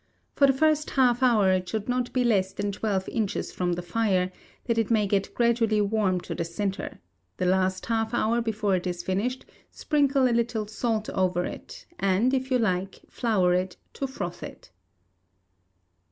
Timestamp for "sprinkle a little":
9.69-10.65